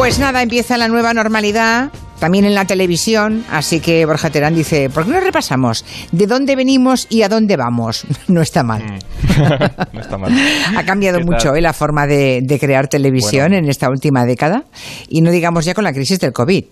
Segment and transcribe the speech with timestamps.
[0.00, 4.88] Pues nada, empieza la nueva normalidad también en la televisión, así que Borja Terán dice,
[4.88, 8.06] ¿por qué no repasamos de dónde venimos y a dónde vamos?
[8.28, 8.82] No está mal.
[8.82, 9.92] Mm.
[9.92, 10.32] no está mal.
[10.74, 13.58] ha cambiado ¿Qué mucho eh, la forma de, de crear televisión Bueno.
[13.58, 14.64] en esta última década
[15.10, 16.64] y no digamos ya con la crisis del COVID.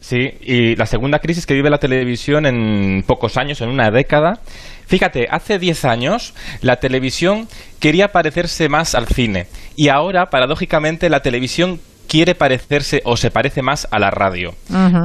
[0.00, 4.40] Sí, y la segunda crisis que vive la televisión en pocos años, en una década.
[4.86, 7.48] Fíjate, hace 10 años la televisión
[7.80, 11.80] quería parecerse más al cine y ahora, paradójicamente, la televisión
[12.14, 14.54] quiere parecerse o se parece más a la radio.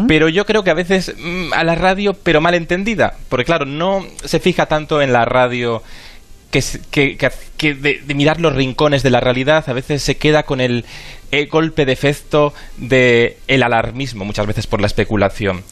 [0.08, 3.16] Pero yo creo que a veces mm, a la radio, pero mal entendida.
[3.30, 5.82] Porque claro, no se fija tanto en la radio
[6.52, 6.62] que,
[7.74, 10.86] de, de mirar los rincones de la realidad, a veces se queda con el,
[11.32, 15.64] el golpe de efecto de el alarmismo, muchas veces por la especulación.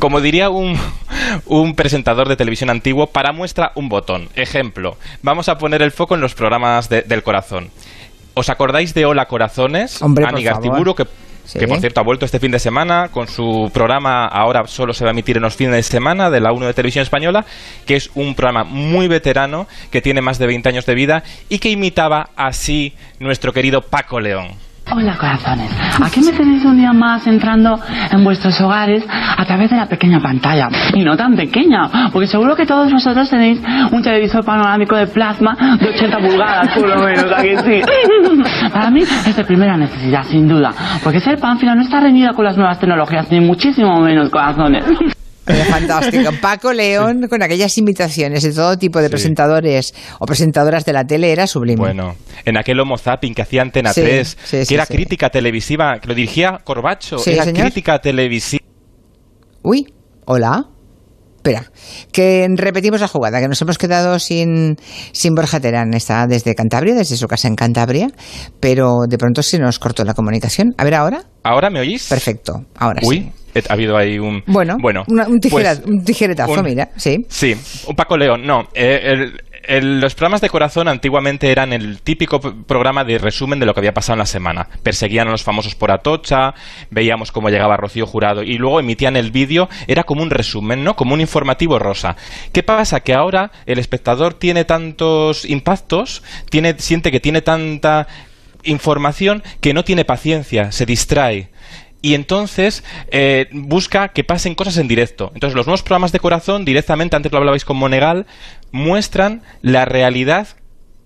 [0.00, 0.76] Como diría un,
[1.46, 4.30] un presentador de televisión antiguo, para muestra un botón.
[4.34, 7.70] Ejemplo, vamos a poner el foco en los programas de- del corazón.
[8.34, 10.00] ¿Os acordáis de Hola Corazones?
[10.02, 10.42] Hombre, favor.
[10.42, 11.06] Gartiburu, que,
[11.44, 11.58] Sí.
[11.58, 15.04] que por cierto ha vuelto este fin de semana con su programa, ahora solo se
[15.04, 17.44] va a emitir en los fines de semana, de la 1 de Televisión Española,
[17.84, 21.58] que es un programa muy veterano, que tiene más de 20 años de vida y
[21.58, 24.52] que imitaba así nuestro querido Paco León.
[24.90, 25.70] Hola corazones,
[26.02, 27.78] aquí me tenéis un día más entrando
[28.10, 30.68] en vuestros hogares a través de la pequeña pantalla.
[30.92, 35.56] Y no tan pequeña, porque seguro que todos vosotros tenéis un televisor panorámico de plasma
[35.80, 38.70] de 80 pulgadas, por lo menos, ¿a que sí?
[38.72, 42.44] Para mí es de primera necesidad, sin duda, porque ser pánfila no está reñida con
[42.44, 44.84] las nuevas tecnologías, ni muchísimo menos corazones.
[45.44, 46.30] Pero fantástico.
[46.40, 49.10] Paco León con aquellas imitaciones de todo tipo de Sí.
[49.10, 51.80] presentadores o presentadoras de la tele era sublime.
[51.80, 55.98] Bueno, en aquel Homo Zapping que hacía Antena Sí, 3, sí, que era crítica televisiva,
[56.00, 57.62] que lo dirigía Corbacho, era señor.
[57.66, 58.62] crítica televisiva.
[59.62, 59.86] Uy,
[60.26, 60.66] hola.
[61.36, 61.72] Espera,
[62.12, 64.76] que repetimos la jugada, que nos hemos quedado sin,
[65.10, 65.92] sin Borja Terán.
[65.92, 68.06] Está desde Cantabria, desde su casa en Cantabria,
[68.60, 70.72] pero de pronto se nos cortó la comunicación.
[70.78, 71.24] A ver ahora.
[71.42, 72.06] ¿Ahora me oís?
[72.08, 73.32] Perfecto, ahora Uy, sí.
[73.68, 74.42] Ha habido ahí un...
[74.46, 77.24] Bueno, bueno una- un, tijera- pues, un tijeretazo, un- mira, sí.
[77.28, 78.46] Sí, un Paco León.
[78.46, 83.60] No, eh, el- el- los programas de corazón antiguamente eran el típico programa de resumen
[83.60, 84.68] de lo que había pasado en la semana.
[84.82, 86.54] Perseguían a los famosos por Atocha,
[86.90, 89.68] veíamos cómo llegaba Rocío Jurado y luego emitían el vídeo.
[89.86, 90.96] Era como un resumen, ¿no?
[90.96, 92.16] Como un informativo rosa.
[92.52, 93.00] ¿Qué pasa?
[93.00, 98.08] Que ahora el espectador tiene tantos impactos, tiene, siente que tiene tanta
[98.64, 101.50] información que no tiene paciencia, se distrae.
[102.02, 105.30] Y entonces eh, busca que pasen cosas en directo.
[105.34, 108.26] Entonces los nuevos programas de corazón directamente, antes lo hablabais con Monegal,
[108.72, 110.48] muestran la realidad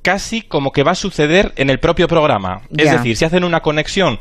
[0.00, 2.62] casi como que va a suceder en el propio programa.
[2.76, 4.20] Es decir, si hacen una conexión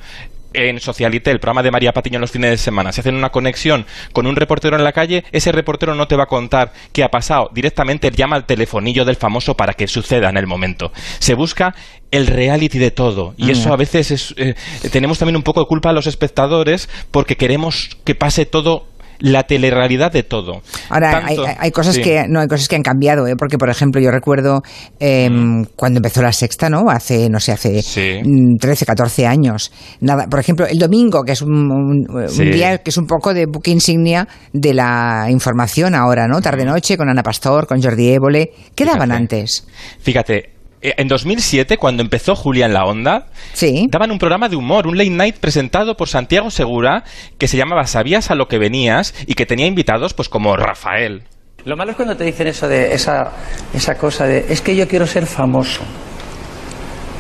[0.56, 3.30] en Socialité, el programa de María Patiño en los fines de semana, si hacen una
[3.30, 7.04] conexión con un reportero en la calle, ese reportero no te va a contar qué
[7.04, 7.50] ha pasado.
[7.54, 10.92] Directamente llama al telefonillo del famoso para que suceda en el momento.
[11.20, 11.76] Se busca
[12.12, 13.34] el reality de todo.
[13.38, 14.56] Y eso a veces es, eh,
[14.92, 18.88] tenemos también un poco de culpa a los espectadores porque queremos que pase todo
[19.20, 20.62] la telerrealidad de todo.
[20.90, 22.02] Ahora Tanto- hay, hay cosas sí.
[22.02, 23.36] que no hay cosas que han cambiado, ¿eh?
[23.38, 24.62] porque por ejemplo yo recuerdo
[25.00, 25.30] eh,
[25.76, 26.90] cuando empezó la sexta, ¿no?
[26.90, 27.82] Hace no sé, hace Mm.
[27.82, 28.20] Sí.
[28.24, 29.72] mm, 13, 14 años.
[30.02, 33.46] Nada, por ejemplo el domingo que es un, un- día que es un poco de
[33.46, 36.42] buque insignia de la información ahora, ¿no?
[36.42, 38.52] Tarde noche con Ana Pastor, con Jordi Évole.
[38.76, 39.68] ¿Qué daban antes?
[40.00, 40.55] Fíjate,
[40.98, 43.88] en 2007, cuando empezó Julia en la Onda, Sí.
[43.90, 47.04] daban un programa de humor, un late night presentado por Santiago Segura,
[47.38, 51.24] que se llamaba Sabías a lo que venías y que tenía invitados pues como Rafael.
[51.66, 53.32] Lo malo es cuando te dicen eso de esa,
[53.74, 55.82] esa cosa de es que yo quiero ser famoso.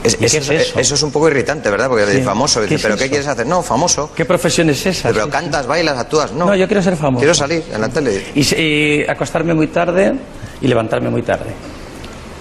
[0.03, 0.79] Es- ¿Y qué eso, es eso?
[0.79, 1.87] eso es un poco irritante, ¿verdad?
[1.89, 2.21] Porque Sí.
[2.21, 3.03] famoso, ¿Qué dice, es ¿pero eso?
[3.03, 3.47] qué quieres hacer?
[3.47, 4.11] No, famoso.
[4.15, 5.09] ¿Qué profesión es esa?
[5.09, 6.31] Pero Sí, cantas, bailas, actúas.
[6.31, 7.21] No, No, yo quiero ser famoso.
[7.21, 8.23] Quiero salir en la tele.
[8.35, 10.13] Y, se- y acostarme muy tarde
[10.61, 11.49] y levantarme muy tarde.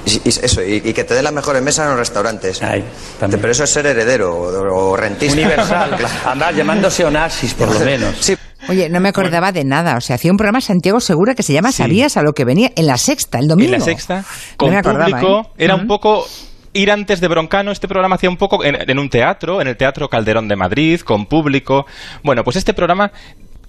[0.06, 2.62] Y, y eso, y, y que te den las mejores mesas en los restaurantes.
[2.62, 2.84] Ay,
[3.18, 3.40] también.
[3.40, 5.34] Pero eso es ser heredero o, o rentista.
[5.34, 5.96] Universal.
[6.26, 8.16] Andar llamándose Onassis, por lo menos.
[8.20, 8.36] Sí,
[8.68, 9.96] Oye, no me acordaba de nada.
[9.96, 11.78] O sea, hacía un programa Santiago Segura que se llama Sí.
[11.78, 12.70] ¿Sabías a lo que venía?
[12.76, 13.74] En la sexta, el domingo.
[13.74, 14.24] En la sexta, No
[14.56, 15.64] con me acordaba, público, ¿eh?
[15.64, 16.26] era un poco
[16.72, 19.76] ir antes de Broncano, este programa hacía un poco en, en un teatro, en el
[19.76, 21.86] Teatro Calderón de Madrid, con público.
[22.22, 23.12] Bueno, pues este programa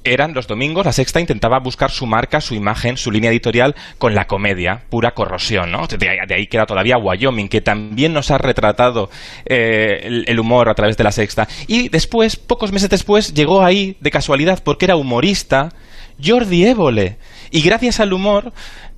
[0.06, 4.16] eran los domingos, la sexta intentaba buscar su marca, su imagen, su línea editorial con
[4.16, 5.88] la comedia, pura corrosión, ¿no?
[5.88, 9.10] De ahí, de ahí queda todavía Wyoming, que también nos ha retratado
[9.46, 11.48] eh, el, el humor a través de la sexta.
[11.68, 15.70] Y después, pocos meses después, llegó ahí, de casualidad, porque era humorista,
[16.24, 17.18] Jordi Évole.
[17.52, 18.54] Y gracias al humor,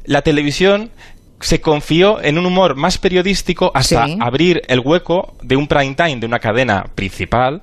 [0.06, 0.92] la televisión
[1.40, 4.18] se confió en un humor más periodístico hasta Sí.
[4.20, 7.62] abrir el hueco de un prime time de una cadena principal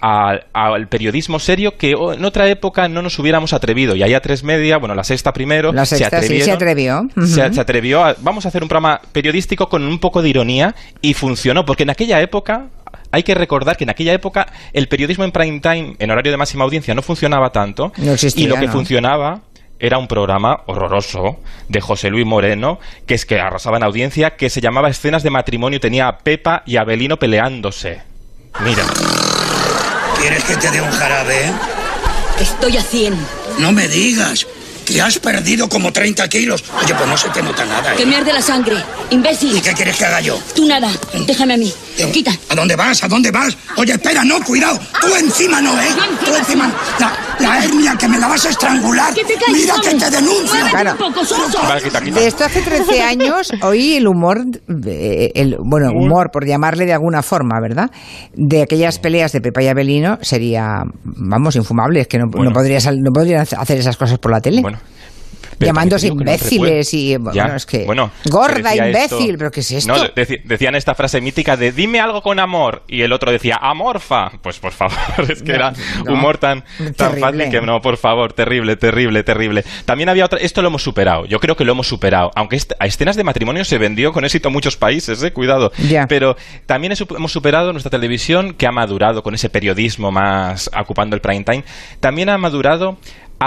[0.00, 3.96] al, periodismo serio que o- en otra época no nos hubiéramos atrevido.
[3.96, 7.08] Y ahí a tres media, bueno, la sexta primero, La Sexta, sí, se atrevió.
[7.26, 10.74] se, se atrevió a, vamos a hacer un programa periodístico con un poco de ironía
[11.00, 12.66] y funcionó, porque en aquella época
[13.10, 16.36] hay que recordar que en aquella época el periodismo en prime time, en horario de
[16.38, 17.92] máxima audiencia, no funcionaba tanto.
[17.98, 18.72] No existía, y lo que ¿no?
[18.72, 19.40] funcionaba
[19.78, 21.38] era un programa horroroso
[21.68, 25.30] de José Luis Moreno, que es que arrasaba en audiencia, que se llamaba Escenas de
[25.30, 28.00] matrimonio, tenía a Pepa y a Abelino peleándose.
[28.64, 28.84] Mira.
[30.24, 31.52] ¿Quieres que te dé un jarabe?
[32.40, 33.14] Estoy a 100.
[33.58, 34.46] No me digas
[34.86, 36.64] que has perdido como 30 kilos.
[36.82, 37.92] Oye, pues no se te nota nada.
[37.92, 37.96] ¿eh?
[37.98, 38.82] Que me arde la sangre.
[39.10, 39.54] Imbécil.
[39.54, 40.40] ¿Y qué quieres que haga yo?
[40.54, 40.90] Tú nada.
[41.26, 41.70] Déjame a mí.
[42.10, 42.32] Quita.
[42.48, 43.04] ¿A dónde vas?
[43.04, 43.54] ¿A dónde vas?
[43.76, 44.80] Oye, espera, no, cuidado.
[44.98, 45.88] Tú encima no, ¿eh?
[46.24, 46.72] Tú encima.
[46.98, 49.12] La, la hernia, que me la vas a estrangular.
[49.14, 50.60] Que te calles, Mira que te denuncio.
[50.70, 50.92] Claro.
[50.92, 51.58] un poco, soso.
[51.62, 52.20] Vale, quita, quita.
[52.20, 54.38] De esto hace 13 años, hoy el humor,
[54.86, 57.90] eh, el, bueno, humor, por llamarle de alguna forma, ¿verdad?
[58.34, 62.50] De aquellas peleas de Pepa y Abelino sería, vamos, infumable, es que no, Bueno.
[62.50, 64.62] no, podría sal- no podrían hacer esas cosas por la tele.
[64.62, 64.78] Bueno.
[65.58, 68.96] Pero Llamándose no imbéciles y, bueno, Ya, es que- bueno, gorda, imbécil,
[69.30, 69.92] esto- pero ¿qué es esto?
[69.96, 70.02] No,
[70.44, 74.30] decían esta frase mítica de dime algo con amor y el otro decía amorfa.
[74.42, 74.96] Pues por favor,
[75.30, 75.72] es que No, era
[76.08, 76.64] humor tan,
[76.96, 79.64] tan fácil que no, por favor, terrible, terrible, terrible.
[79.84, 82.72] También había otra, esto lo hemos superado, yo creo que lo hemos superado, aunque est-
[82.78, 85.72] a escenas de matrimonio se vendió con éxito a muchos países, eh, cuidado.
[85.88, 86.06] Ya.
[86.06, 86.36] Pero
[86.66, 91.44] también hemos superado nuestra televisión que ha madurado con ese periodismo más ocupando el prime
[91.44, 91.64] time.
[92.00, 92.98] También ha madurado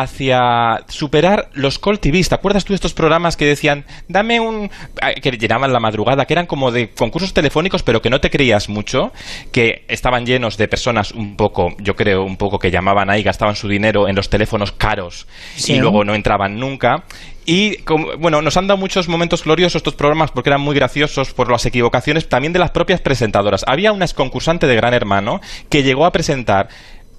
[0.01, 2.29] hacia superar los call TVs.
[2.29, 4.69] ¿Te acuerdas tú de estos programas que decían, dame un...
[5.01, 8.29] ah, que llenaban la madrugada, que eran como de concursos telefónicos, pero que no te
[8.29, 9.11] creías mucho,
[9.51, 13.55] que estaban llenos de personas un poco, yo creo, un poco que llamaban ahí, gastaban
[13.55, 15.73] su dinero en los teléfonos caros Sí.
[15.73, 17.03] y luego no entraban nunca.
[17.45, 17.77] Y
[18.19, 21.65] bueno, nos han dado muchos momentos gloriosos estos programas porque eran muy graciosos por las
[21.65, 23.63] equivocaciones también de las propias presentadoras.
[23.67, 25.39] Había una exconcursante de Gran Hermano
[25.69, 26.67] que llegó a presentar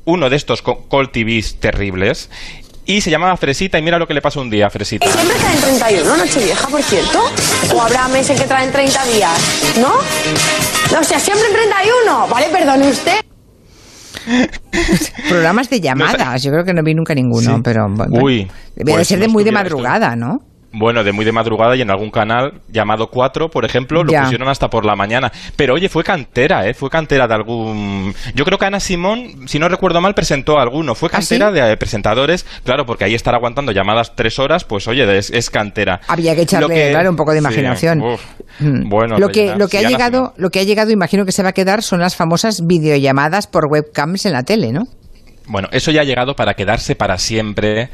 [0.05, 2.31] uno de estos call TVs terribles
[2.88, 5.05] y se llamaba Fresita y mira lo que le pasó un día a Fresita.
[5.05, 7.20] ¿Y siempre traen 31, Nochevieja, por cierto?
[7.75, 9.76] ¿O habrá meses que traen 30 días?
[9.79, 9.90] ¿No?
[10.93, 12.29] No, o sea, siempre en 31.
[12.29, 13.20] Vale, perdone usted.
[15.29, 17.61] Programas de llamadas, yo creo que no vi nunca ninguno, Sí.
[17.62, 20.38] pero bueno, Uy, debía de pues ser de no muy de madrugada, ¿no?
[20.70, 24.23] Bueno, de muy de madrugada y en algún canal llamado 4, por ejemplo, lo Ya.
[24.25, 25.32] pusieron hasta por la mañana.
[25.56, 26.75] Pero oye, fue cantera, ¿eh?
[26.75, 28.15] Fue cantera de algún...
[28.35, 30.94] Yo creo que Ana Simón, si no recuerdo mal, presentó alguno.
[30.94, 31.38] Fue ¿Ah, sí?
[31.38, 35.31] cantera de eh, presentadores, claro, porque ahí estar aguantando llamadas tres horas, pues oye, es,
[35.31, 36.00] es cantera.
[36.06, 38.00] Había que echarle, Lo claro, un poco de imaginación.
[38.61, 38.88] Mm.
[38.91, 39.59] bueno, lo que, rellenar.
[39.59, 40.32] lo que Sí, ha Ana llegado, Simón.
[40.37, 43.65] lo que ha llegado, imagino que se va a quedar son las famosas videollamadas por
[43.70, 44.82] webcams en la tele, ¿no?
[45.50, 47.88] Bueno, eso ya ha llegado para quedarse para siempre.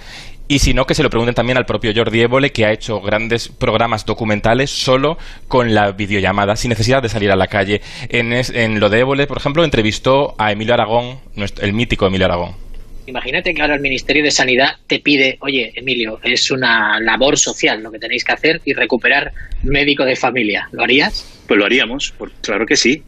[0.47, 3.01] Y si no, que se lo pregunten también al propio Jordi Évole, que ha hecho
[3.01, 5.17] grandes programas documentales solo
[5.49, 7.81] con la videollamada, sin necesidad de salir a la calle.
[8.11, 12.07] En, es- en lo de Évole, por ejemplo, entrevistó a Emilio Aragón, nuestro- el mítico
[12.07, 12.57] Emilio Aragón.
[13.07, 17.83] Imagínate que ahora el Ministerio de Sanidad te pide, oye, Emilio, es una labor social
[17.83, 19.33] lo que tenéis que hacer y recuperar
[19.63, 20.69] médico de familia.
[20.73, 21.43] ¿Lo harías?
[21.49, 23.03] Pues lo haríamos, por- claro que sí.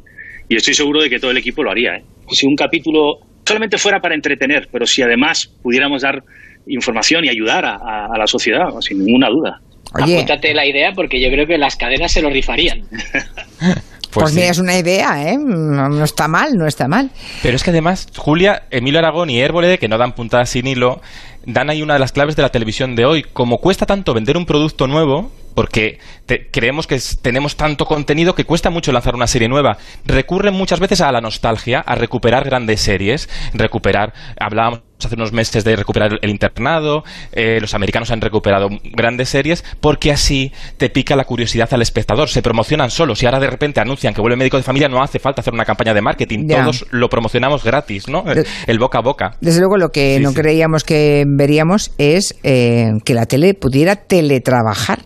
[0.49, 1.97] Y estoy seguro de que todo el equipo lo haría.
[1.97, 2.03] ¿eh?
[2.31, 6.23] Si un capítulo solamente fuera para entretener, pero si además pudiéramos dar
[6.67, 9.61] información y ayudar a, a- a la sociedad, sin ninguna duda.
[9.95, 12.81] Oye, Apúntate la idea porque yo creo que las cadenas se lo rifarían.
[14.11, 14.37] pues, sí.
[14.37, 15.37] mira, es una idea, ¿eh?
[15.39, 17.11] No, no está mal, no está mal.
[17.43, 21.01] Pero es que además, Julia, Emilio Aragón y Évole, que no dan puntadas sin hilo,
[21.47, 23.23] dan ahí una de las claves de la televisión de hoy.
[23.23, 28.35] Como cuesta tanto vender un producto nuevo, porque te- creemos que es- tenemos tanto contenido
[28.35, 32.45] que cuesta mucho lanzar una serie nueva, recurren muchas veces a la nostalgia, a recuperar
[32.45, 38.21] grandes series, recuperar, hablábamos hace unos meses de recuperar el internado, eh, los americanos han
[38.21, 43.27] recuperado grandes series, porque así te pica la curiosidad al espectador, se promocionan solos y
[43.27, 45.93] ahora de repente anuncian que vuelve médico de familia, no hace falta hacer una campaña
[45.95, 46.63] de marketing, Ya.
[46.63, 48.25] todos lo promocionamos gratis, ¿no?
[48.67, 49.37] El boca a boca.
[49.41, 50.37] Desde luego lo que Sí, no sí.
[50.37, 55.01] creíamos que veríamos es eh, que la tele pudiera teletrabajar.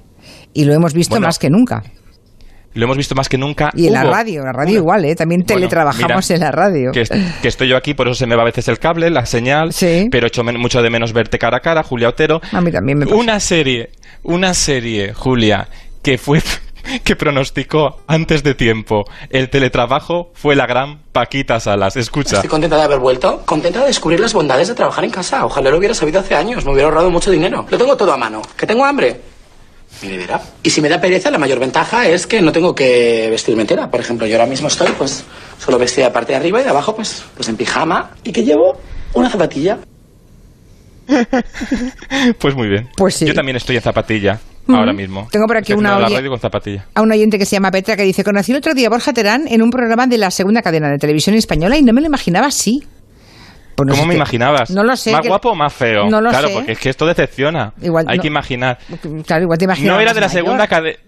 [0.52, 1.82] Y lo hemos visto Bueno, más que nunca.
[2.74, 3.70] Lo hemos visto más que nunca.
[3.74, 5.16] Y en la radio, la radio una- igual, ¿eh?
[5.16, 6.92] También Bueno, teletrabajamos mira, en la radio.
[6.92, 7.12] Que, est-
[7.42, 9.72] que estoy yo aquí, por eso se me va a veces el cable, la señal,
[9.72, 10.08] Sí.
[10.10, 12.40] pero echo mucho de menos verte cara a cara, Julia Otero.
[12.52, 13.16] A mí también me pasa.
[13.16, 13.90] Una serie,
[14.22, 15.68] una serie, Julia,
[16.02, 16.40] que fue
[17.04, 21.96] que pronosticó antes de tiempo el teletrabajo fue la gran Paquita Salas.
[21.96, 22.36] Escucha.
[22.36, 25.44] Estoy contenta de haber vuelto, contenta de descubrir las bondades de trabajar en casa.
[25.44, 27.66] Ojalá lo hubiera sabido hace años, me hubiera ahorrado mucho dinero.
[27.68, 28.40] Lo tengo todo a mano.
[28.56, 29.20] ¿Que tengo hambre?
[30.02, 30.40] Mi nevera.
[30.62, 33.90] Y si me da pereza, la mayor ventaja es que no tengo que vestirme entera.
[33.90, 35.24] Por ejemplo, yo ahora mismo estoy, pues,
[35.58, 38.10] solo vestida de parte de arriba y de abajo, pues, pues en pijama.
[38.24, 38.78] Y que llevo
[39.14, 39.78] una zapatilla.
[42.38, 42.88] Pues muy bien.
[42.96, 43.26] Pues sí.
[43.26, 45.26] Yo también estoy en zapatilla ahora mismo.
[45.32, 46.86] Tengo por aquí Estoy una haciendo la oye- radio con zapatilla.
[46.94, 49.12] A un oyente que se llama Petra que dice, conocí el otro día a Borja
[49.12, 52.06] Terán en un programa de la segunda cadena de televisión española y no me lo
[52.06, 52.84] imaginaba así.
[53.84, 54.70] Pues no ¿Cómo me imaginabas?
[54.70, 56.08] No lo sé, ¿Más que- guapo o más feo?
[56.10, 56.54] No lo claro, sé.
[56.54, 57.72] porque es que esto decepciona.
[57.80, 58.78] Igual Hay no- que imaginar.
[59.26, 59.94] Claro, igual te imaginas.
[59.94, 60.98] No era de la segunda cadena.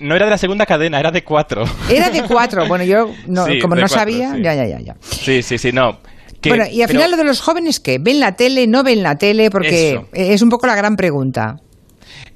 [0.00, 1.64] No era de la segunda cadena, era de cuatro.
[1.88, 2.66] Era de cuatro.
[2.66, 4.42] Bueno, yo no- Sí, como no cuatro, sabía, sí.
[4.42, 4.96] ya, ya, ya, ya.
[5.00, 5.98] Sí, sí, sí, no.
[6.40, 7.98] Que- bueno, y al pero- final lo de los jóvenes, ¿qué?
[8.00, 8.66] ¿Ven la tele?
[8.66, 9.50] ¿No ven la tele?
[9.50, 10.08] Porque Eso.
[10.12, 11.56] es un poco la gran pregunta.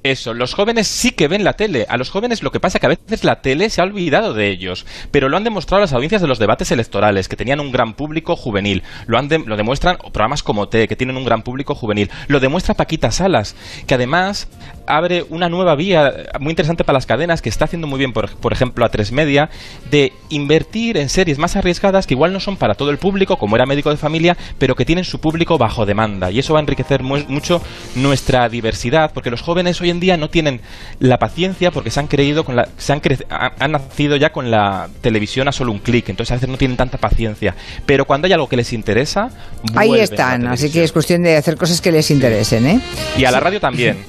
[0.03, 1.85] Eso, los jóvenes sí que ven la tele.
[1.87, 4.33] A los jóvenes lo que pasa es que a veces la tele se ha olvidado
[4.33, 7.71] de ellos, pero lo han demostrado las audiencias de los debates electorales, que tenían un
[7.71, 8.83] gran público juvenil.
[9.07, 12.11] Lo, han lo demuestran programas como T, que tienen un gran público juvenil.
[12.27, 13.55] Lo demuestra Paquita Salas,
[13.87, 14.49] que además
[14.87, 18.29] abre una nueva vía muy interesante para las cadenas, que está haciendo muy bien, por,
[18.35, 19.49] por ejemplo, a Tres Media,
[19.89, 23.55] de invertir en series más arriesgadas que igual no son para todo el público, como
[23.55, 26.29] era médico de familia, pero que tienen su público bajo demanda.
[26.29, 27.61] Y eso va a enriquecer mu- mucho
[27.95, 30.59] nuestra diversidad, porque los jóvenes hoy en día no tienen
[30.99, 34.89] la paciencia porque se han creído con la, se han, han nacido ya con la
[35.01, 37.55] televisión a solo un clic, entonces a veces no tienen tanta paciencia.
[37.85, 39.29] Pero cuando hay algo que les interesa,
[39.75, 42.81] Ahí están, así que es cuestión de hacer cosas que les interesen, ¿eh?
[43.17, 43.97] Y a la radio también.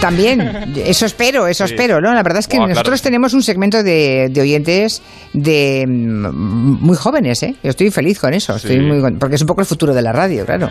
[0.00, 1.74] También, eso espero, eso Sí.
[1.74, 2.12] espero, ¿no?
[2.14, 5.02] La verdad es que nosotros tenemos un segmento de, de oyentes
[5.32, 7.54] de mm, muy jóvenes, ¿eh?
[7.62, 8.80] Yo estoy feliz con eso, estoy Sí.
[8.80, 10.70] muy con- porque es un poco el futuro de la radio, claro.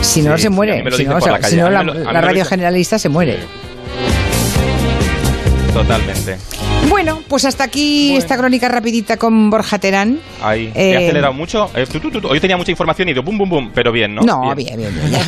[0.00, 3.08] Si no Sí, se muere, si no, o la sea, si no radio generalista se
[3.08, 3.38] muere.
[5.72, 6.36] Totalmente.
[6.88, 10.20] Bueno, pues hasta aquí esta crónica rapidita con Borja Terán.
[10.42, 10.70] Ahí.
[10.74, 11.70] Eh, He acelerado mucho.
[11.74, 11.86] Eh.
[12.28, 13.70] Hoy tenía mucha información y ido bum, bum, bum.
[13.74, 14.20] Pero bien, ¿no?
[14.22, 15.10] No, bien, bien, bien.
[15.10, 15.26] ya.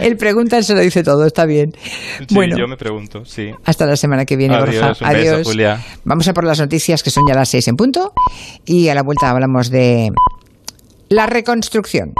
[0.00, 1.72] Él pregunta, él se lo dice todo, está bien.
[2.18, 3.50] Sí, bueno, yo me pregunto, sí.
[3.64, 5.06] hasta la semana que viene, Adiós, Borja.
[5.08, 5.80] un beso, Julia.
[6.04, 8.12] Vamos a por las noticias que son ya las seis en punto
[8.66, 10.10] y a la vuelta hablamos de
[11.08, 12.12] la reconstrucción.